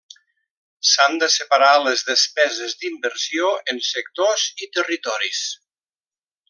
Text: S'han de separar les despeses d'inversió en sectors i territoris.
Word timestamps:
S'han 0.91 1.19
de 1.23 1.27
separar 1.33 1.75
les 1.89 2.03
despeses 2.09 2.75
d'inversió 2.81 3.55
en 3.75 3.85
sectors 3.93 4.51
i 4.67 4.75
territoris. 4.79 5.47